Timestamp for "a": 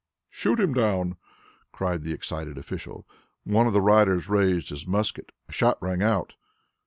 5.47-5.51